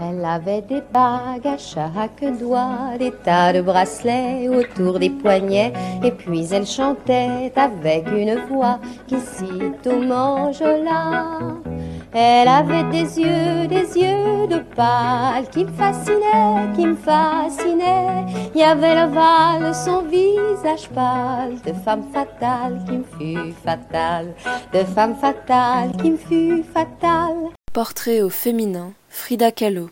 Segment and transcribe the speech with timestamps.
[0.00, 6.10] Elle avait des bagues à chaque doigt, des tas de bracelets autour des poignets, et
[6.10, 11.38] puis elle chantait avec une voix qui sitôt m'enjola.
[12.16, 18.24] Elle avait des yeux, des yeux de pâle qui me fascinaient, qui me fascinaient.
[18.54, 24.32] Il y avait l'ovale, son visage pâle, de femme fatale qui me fut fatale,
[24.72, 27.50] de femme fatale qui me fut fatale.
[27.72, 29.90] Portrait au féminin, Frida Kahlo.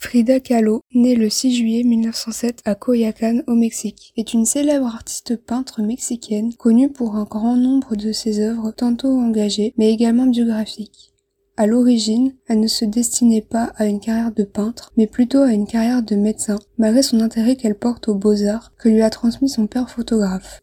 [0.00, 5.36] Frida Kahlo, née le 6 juillet 1907 à Coyoacán au Mexique, est une célèbre artiste
[5.36, 11.12] peintre mexicaine connue pour un grand nombre de ses œuvres tantôt engagées mais également biographiques.
[11.60, 15.52] À l'origine, elle ne se destinait pas à une carrière de peintre, mais plutôt à
[15.52, 19.48] une carrière de médecin, malgré son intérêt qu'elle porte aux beaux-arts que lui a transmis
[19.48, 20.60] son père photographe.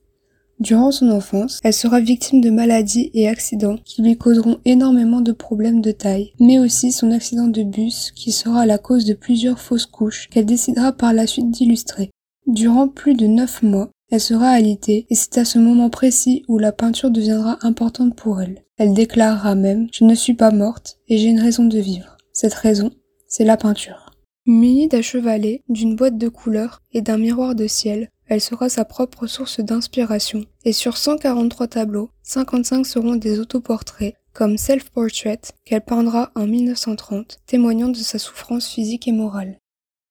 [0.61, 5.33] Durant son enfance, elle sera victime de maladies et accidents qui lui causeront énormément de
[5.33, 9.59] problèmes de taille, mais aussi son accident de bus qui sera la cause de plusieurs
[9.59, 12.09] fausses couches qu'elle décidera par la suite d'illustrer.
[12.47, 16.57] Durant plus de neuf mois, elle sera alitée et c'est à ce moment précis où
[16.57, 18.63] la peinture deviendra importante pour elle.
[18.77, 22.17] Elle déclarera même Je ne suis pas morte et j'ai une raison de vivre.
[22.31, 22.91] Cette raison,
[23.27, 24.11] c'est la peinture.
[24.45, 28.85] Munie d'un chevalet, d'une boîte de couleurs et d'un miroir de ciel, elle sera sa
[28.85, 30.45] propre source d'inspiration.
[30.65, 37.39] Et sur 143 tableaux, 55 seront des autoportraits, comme Self Portrait, qu'elle peindra en 1930,
[37.45, 39.59] témoignant de sa souffrance physique et morale.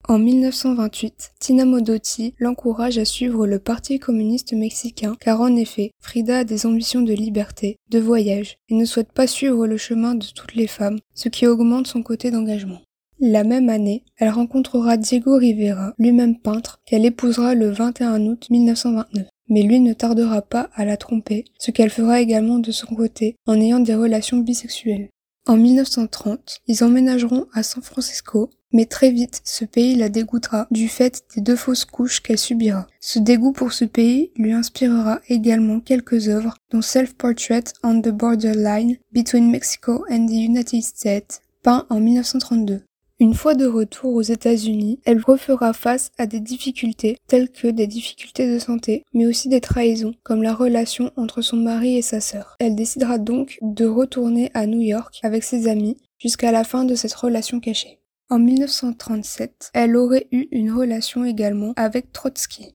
[0.07, 6.41] En 1928, Tina Modotti l'encourage à suivre le Parti communiste mexicain car en effet, Frida
[6.41, 10.27] a des ambitions de liberté, de voyage et ne souhaite pas suivre le chemin de
[10.27, 12.83] toutes les femmes, ce qui augmente son côté d'engagement.
[13.19, 19.27] La même année, elle rencontrera Diego Rivera, lui-même peintre, qu'elle épousera le 21 août 1929.
[19.49, 23.37] Mais lui ne tardera pas à la tromper, ce qu'elle fera également de son côté
[23.47, 25.09] en ayant des relations bisexuelles.
[25.47, 30.89] En 1930, ils emménageront à San Francisco, mais très vite ce pays la dégoûtera du
[30.89, 32.87] fait des deux fausses couches qu'elle subira.
[32.99, 38.97] Ce dégoût pour ce pays lui inspirera également quelques œuvres, dont Self-Portrait on the Borderline
[39.13, 42.81] Between Mexico and the United States, peint en 1932.
[43.21, 47.87] Une fois de retour aux États-Unis, elle refera face à des difficultés telles que des
[47.87, 52.21] difficultés de santé, mais aussi des trahisons, comme la relation entre son mari et sa
[52.21, 52.57] sœur.
[52.59, 56.97] Elle décidera donc de retourner à New York avec ses amis jusqu'à la fin de
[56.97, 58.01] cette relation cachée.
[58.31, 62.75] En 1937, elle aurait eu une relation également avec Trotsky.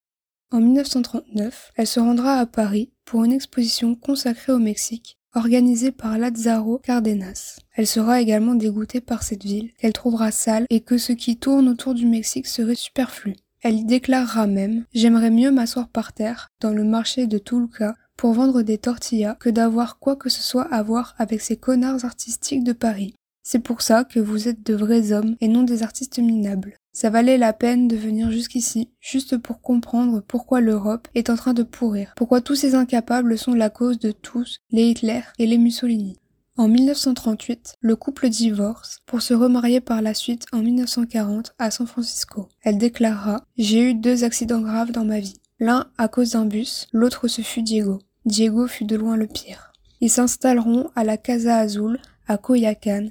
[0.51, 6.17] En 1939, elle se rendra à Paris pour une exposition consacrée au Mexique organisée par
[6.17, 7.59] Lazzaro Cardenas.
[7.75, 11.69] Elle sera également dégoûtée par cette ville, qu'elle trouvera sale et que ce qui tourne
[11.69, 13.35] autour du Mexique serait superflu.
[13.61, 18.33] Elle y déclarera même J'aimerais mieux m'asseoir par terre, dans le marché de Tulca, pour
[18.33, 22.63] vendre des tortillas, que d'avoir quoi que ce soit à voir avec ces connards artistiques
[22.63, 23.15] de Paris.
[23.51, 26.77] C'est pour ça que vous êtes de vrais hommes et non des artistes minables.
[26.93, 31.55] Ça valait la peine de venir jusqu'ici, juste pour comprendre pourquoi l'Europe est en train
[31.55, 35.57] de pourrir, pourquoi tous ces incapables sont la cause de tous les Hitler et les
[35.57, 36.19] Mussolini.
[36.57, 41.87] En 1938, le couple divorce pour se remarier par la suite en 1940 à San
[41.87, 42.49] Francisco.
[42.61, 45.39] Elle déclarera J'ai eu deux accidents graves dans ma vie.
[45.59, 47.97] L'un à cause d'un bus, l'autre ce fut Diego.
[48.25, 49.73] Diego fut de loin le pire.
[50.01, 52.37] Ils s'installeront à la Casa Azul à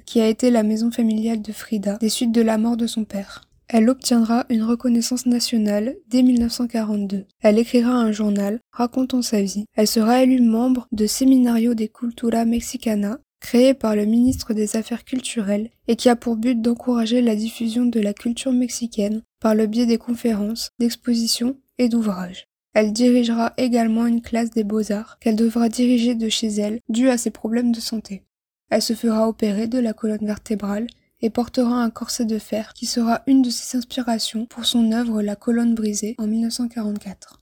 [0.05, 3.03] qui a été la maison familiale de Frida des suites de la mort de son
[3.03, 3.43] père.
[3.67, 7.25] Elle obtiendra une reconnaissance nationale dès 1942.
[7.41, 9.65] Elle écrira un journal racontant sa vie.
[9.75, 15.03] Elle sera élue membre de Seminario de Cultura Mexicana, créé par le ministre des Affaires
[15.03, 19.67] culturelles et qui a pour but d'encourager la diffusion de la culture mexicaine par le
[19.67, 22.47] biais des conférences, d'expositions et d'ouvrages.
[22.73, 27.17] Elle dirigera également une classe des beaux-arts qu'elle devra diriger de chez elle dû à
[27.17, 28.23] ses problèmes de santé.
[28.69, 30.87] Elle se fera opérer de la colonne vertébrale
[31.21, 35.21] et portera un corset de fer qui sera une de ses inspirations pour son œuvre
[35.21, 37.41] La colonne brisée en 1944.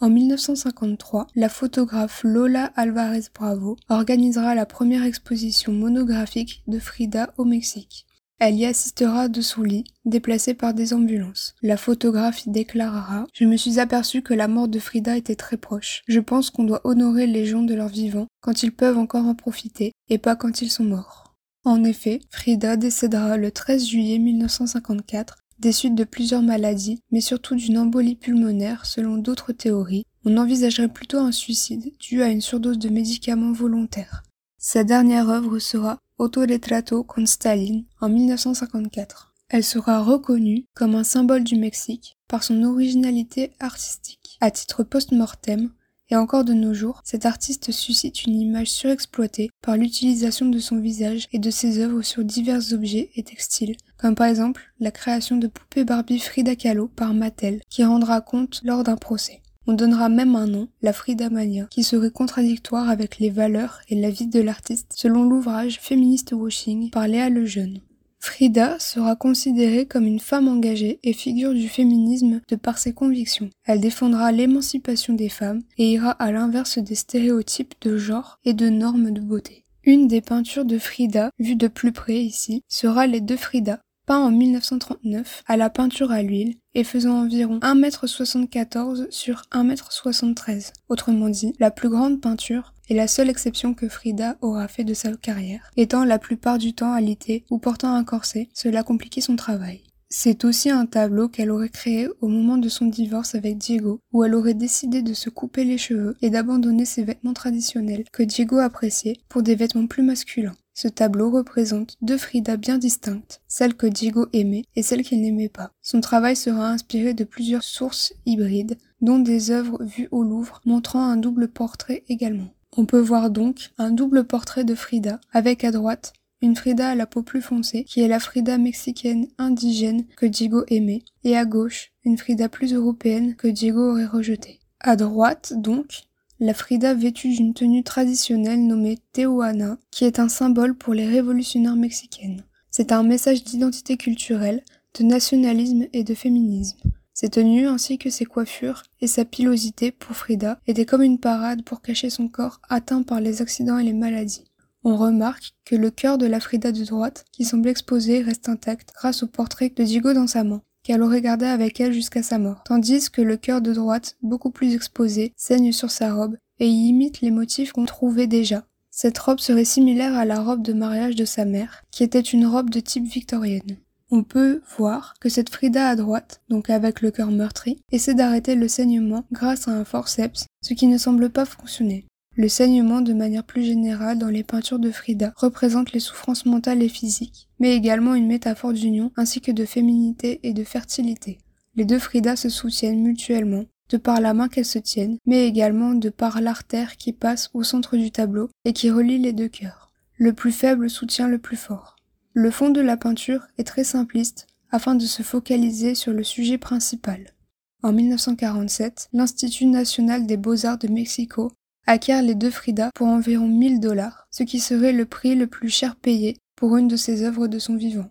[0.00, 7.44] En 1953, la photographe Lola Alvarez Bravo organisera la première exposition monographique de Frida au
[7.44, 8.07] Mexique.
[8.40, 11.54] Elle y assistera de son lit, déplacée par des ambulances.
[11.60, 15.56] La photographe y déclarera Je me suis aperçue que la mort de Frida était très
[15.56, 16.02] proche.
[16.06, 19.34] Je pense qu'on doit honorer les gens de leur vivant quand ils peuvent encore en
[19.34, 21.34] profiter, et pas quand ils sont morts.
[21.64, 27.56] En effet, Frida décédera le 13 juillet 1954 des suites de plusieurs maladies, mais surtout
[27.56, 30.04] d'une embolie pulmonaire selon d'autres théories.
[30.24, 34.22] On envisagerait plutôt un suicide dû à une surdose de médicaments volontaires.
[34.58, 39.32] Sa dernière œuvre sera Autoretrato con Stalin en 1954.
[39.50, 44.36] Elle sera reconnue comme un symbole du Mexique par son originalité artistique.
[44.40, 45.70] À titre post-mortem,
[46.10, 50.80] Et encore de nos jours, cet artiste suscite une image surexploitée par l'utilisation de son
[50.80, 55.36] visage et de ses œuvres sur divers objets et textiles, comme par exemple la création
[55.36, 59.40] de poupées Barbie Frida Kahlo par Mattel, qui rendra compte lors d'un procès.
[59.70, 64.00] On donnera même un nom, la Frida Mania, qui serait contradictoire avec les valeurs et
[64.00, 67.80] la vie de l'artiste, selon l'ouvrage Féministe Washing par Léa Lejeune.
[68.18, 73.50] Frida sera considérée comme une femme engagée et figure du féminisme de par ses convictions.
[73.66, 78.70] Elle défendra l'émancipation des femmes et ira à l'inverse des stéréotypes de genre et de
[78.70, 79.66] normes de beauté.
[79.84, 84.20] Une des peintures de Frida, vue de plus près ici, sera Les deux Frida, peint
[84.20, 90.72] en 1939 à la peinture à l'huile et faisant environ 1m74 sur 1m73.
[90.88, 94.94] Autrement dit, la plus grande peinture est la seule exception que Frida aura fait de
[94.94, 99.36] sa carrière, étant la plupart du temps alitée ou portant un corset, cela compliquait son
[99.36, 99.82] travail.
[100.10, 104.24] C'est aussi un tableau qu'elle aurait créé au moment de son divorce avec Diego, où
[104.24, 108.58] elle aurait décidé de se couper les cheveux et d'abandonner ses vêtements traditionnels que Diego
[108.58, 110.56] appréciait pour des vêtements plus masculins.
[110.72, 115.48] Ce tableau représente deux Frida bien distinctes, celle que Diego aimait et celle qu'il n'aimait
[115.48, 115.72] pas.
[115.82, 121.02] Son travail sera inspiré de plusieurs sources hybrides, dont des œuvres vues au Louvre montrant
[121.02, 122.54] un double portrait également.
[122.76, 126.94] On peut voir donc un double portrait de Frida, avec à droite une Frida à
[126.94, 131.44] la peau plus foncée, qui est la Frida mexicaine indigène que Diego aimait, et à
[131.44, 134.60] gauche, une Frida plus européenne que Diego aurait rejetée.
[134.80, 136.02] À droite, donc,
[136.40, 141.76] la Frida vêtue d'une tenue traditionnelle nommée Tehuana, qui est un symbole pour les révolutionnaires
[141.76, 142.44] mexicaines.
[142.70, 144.62] C'est un message d'identité culturelle,
[144.98, 146.78] de nationalisme et de féminisme.
[147.12, 151.64] Ses tenues ainsi que ses coiffures et sa pilosité pour Frida étaient comme une parade
[151.64, 154.44] pour cacher son corps atteint par les accidents et les maladies.
[154.90, 158.88] On remarque que le cœur de la Frida de droite, qui semble exposé, reste intact
[158.94, 162.38] grâce au portrait de Diego dans sa main qu'elle aurait gardé avec elle jusqu'à sa
[162.38, 166.66] mort, tandis que le cœur de droite, beaucoup plus exposé, saigne sur sa robe et
[166.66, 168.64] y imite les motifs qu'on trouvait déjà.
[168.90, 172.46] Cette robe serait similaire à la robe de mariage de sa mère, qui était une
[172.46, 173.76] robe de type victorienne.
[174.10, 178.54] On peut voir que cette Frida à droite, donc avec le cœur meurtri, essaie d'arrêter
[178.54, 182.07] le saignement grâce à un forceps, ce qui ne semble pas fonctionner.
[182.38, 186.84] Le saignement, de manière plus générale, dans les peintures de Frida, représente les souffrances mentales
[186.84, 191.38] et physiques, mais également une métaphore d'union ainsi que de féminité et de fertilité.
[191.74, 195.94] Les deux Frida se soutiennent mutuellement, de par la main qu'elles se tiennent, mais également
[195.94, 199.90] de par l'artère qui passe au centre du tableau et qui relie les deux cœurs.
[200.16, 201.96] Le plus faible soutient le plus fort.
[202.34, 206.56] Le fond de la peinture est très simpliste afin de se focaliser sur le sujet
[206.56, 207.34] principal.
[207.82, 211.50] En 1947, l'Institut national des beaux-arts de Mexico
[211.88, 215.70] acquiert les deux Frida pour environ 1000 dollars, ce qui serait le prix le plus
[215.70, 218.10] cher payé pour une de ses œuvres de son vivant.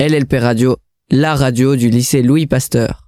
[0.00, 0.76] LLP Radio,
[1.10, 3.05] la radio du lycée Louis Pasteur.